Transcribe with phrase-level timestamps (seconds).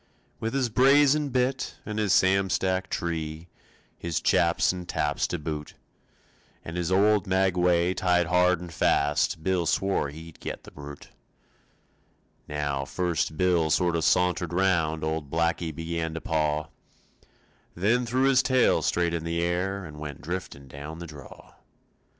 [0.39, 3.49] With his brazen bit and his Sam Stack tree
[3.99, 5.75] His chaps and taps to boot,
[6.65, 11.09] And his old maguey tied hard and fast, Bill swore he'd get the brute.
[12.47, 16.69] Now, first Bill sort of sauntered round Old Blackie began to paw,
[17.75, 21.53] Then threw his tail straight in the air And went driftin' down the draw.